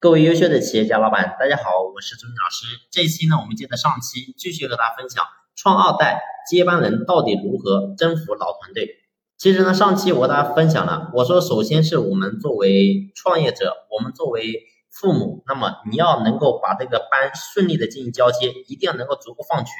[0.00, 2.66] 各位优秀的企业家老板，大家好，我是周明老师。
[2.88, 5.24] 这一期呢，我们接着上期继续和大家分享
[5.56, 8.90] 创二代接班人到底如何征服老团队。
[9.36, 19.74] 其实呢，上期我和大家分享了，我说首先是我们作为创业者，我们作为父母，那么你要能够把这个班顺利的进行交接，一定要能够足够放权。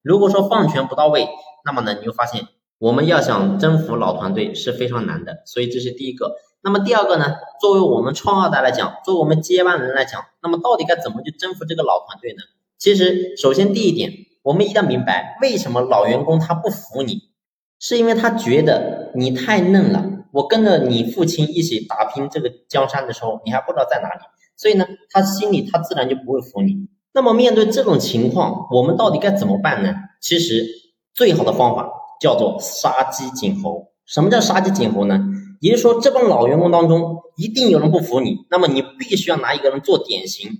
[0.00, 1.26] 如果说放权不到位，
[1.64, 2.46] 那么呢，你就发现
[2.78, 5.42] 我们要想征服老团队是非常难的。
[5.44, 6.36] 所以这是第一个。
[6.66, 7.36] 那么第二个呢？
[7.60, 12.38] 作为我们创二代来讲，作为我们接班人来讲，那么到底该怎么去征服这个老团队呢？
[12.76, 14.10] 其实，首先第一点，
[14.42, 17.30] 我们一定要明白，为什么老员工他不服你，
[17.78, 20.04] 是因为他觉得你太嫩了。
[20.32, 24.20] 我跟着你父亲一起打拼这个江山的时候，你还不知道在哪里，
[24.56, 26.88] 所以呢，他心里他自然就不会服你。
[27.14, 29.94] 那么面对这种情况，我们到底该怎么办呢？
[30.20, 30.66] 其实
[31.14, 31.88] 最好的方法
[32.20, 33.92] 叫做杀鸡儆猴。
[34.04, 35.20] 什么叫杀鸡儆猴呢？
[35.60, 40.50] 也就是说，这帮老员工当中一定有人不服你，那么你必须要拿一个人做典型。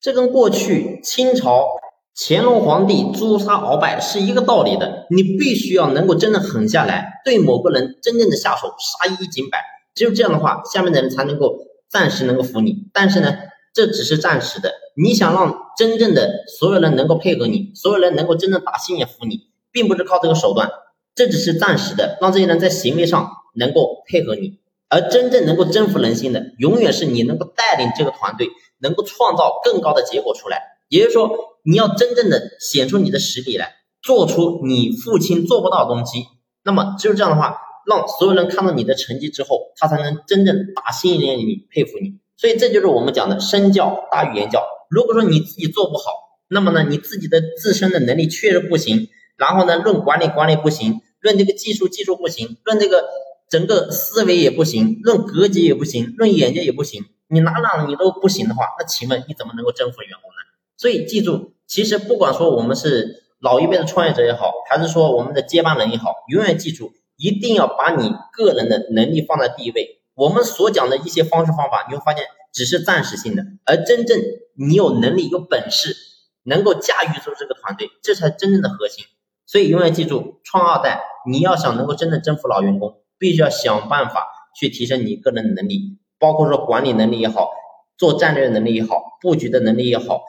[0.00, 1.66] 这跟过去清朝
[2.14, 5.06] 乾隆皇帝诛杀鳌拜是一个道理的。
[5.10, 9.58] 你必须要能够真的狠下来，对某个人真正的下手，杀一儆百。
[9.94, 11.58] 只有这样的话，下面的人才能够
[11.90, 12.88] 暂时能够服你。
[12.92, 13.34] 但是呢，
[13.74, 14.72] 这只是暂时的。
[14.96, 20.70] 你想让真正的所有人能够配合你，所有人能够真正打心眼服你，并不是靠这个手段，
[21.14, 23.30] 这只是暂时的，让这些人在行为上。
[23.56, 30.62] 能够配合你，而真正能够征服人心的，永远是你能够带领这个团队，能够创造更高的结果出来。
[30.88, 31.30] 也就是说，
[31.64, 36.24] 你要真正的显出你的实力来，做出你父亲做不到的东西。
[36.62, 42.20] 那么只有这样的话，让所有人看到你的成绩之后，他才能真正打心眼里佩服你。
[42.36, 44.62] 所以这就是我们讲的身教大于言教。
[44.88, 46.04] 如果说你自己做不好，
[46.48, 53.04] 那么呢，你自己的自身的能力确实不行，然后呢，论管理管理不行，论这个技术技术不行，论这个。
[53.48, 60.36] 整个思维也不行，论格局也不行，论眼界也不行，你哪哪你都不行的话，那请问你怎么能够征服员工呢？
[60.76, 70.02] 所以记住，其实不管说我们是老一辈的创业者也好，还是说我们的接班人也好，永远记住，一定要把你个人的能力放在第一位。
[70.14, 74.18] 我们所讲的一些方式方法，你会发现只是暂时性的，而真正
[74.54, 75.94] 你有能力、有本事，
[76.42, 79.04] 能够驾驭住这个团队，这才真正的核心。
[79.46, 83.02] 所以永远记住，创二代，你要想能够真正征服老员工。
[83.18, 84.26] 必须要想办法
[84.58, 87.50] 去提升你个人能力，包括说管理能力也好，
[87.96, 90.22] 做战略能力也好，布局的能力也好，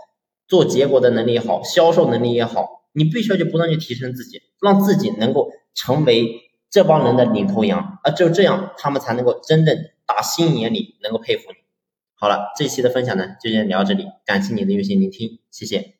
[0.48, 11.58] 做结果的能力也好，销售能力也好，你必须要去不断去提升自己，让自己能够成为这帮人的领头羊，而只有这样，他们才能够真正打心眼里能够佩服你。
[12.16, 15.97] 好了，这期的分享呢就先聊到这里，感谢你的用心聆听，谢谢。